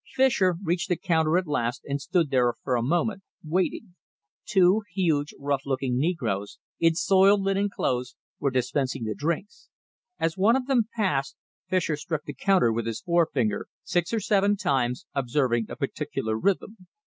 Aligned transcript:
Fischer 0.15 0.55
reached 0.63 0.89
the 0.89 0.95
counter 0.95 1.37
at 1.37 1.45
last 1.45 1.83
and 1.85 2.01
stood 2.01 2.31
there 2.31 2.55
for 2.63 2.75
a 2.75 2.81
moment, 2.81 3.21
waiting. 3.43 3.93
Two 4.47 4.81
huge, 4.91 5.31
rough 5.37 5.61
looking 5.63 5.95
negroes, 5.99 6.57
in 6.79 6.95
soiled 6.95 7.41
linen 7.41 7.69
clothes, 7.69 8.15
were 8.39 8.49
dispensing 8.49 9.03
the 9.03 9.13
drinks. 9.13 9.69
As 10.17 10.35
one 10.35 10.55
of 10.55 10.65
them 10.65 10.89
passed, 10.95 11.35
Fischer 11.69 11.97
struck 11.97 12.23
the 12.23 12.33
counter 12.33 12.73
with 12.73 12.87
his 12.87 13.01
forefinger, 13.01 13.67
six 13.83 14.11
or 14.11 14.19
seven 14.19 14.57
times, 14.57 15.05
observing 15.13 15.67
a 15.69 15.75
particular 15.75 16.35
rhythm. 16.35 16.87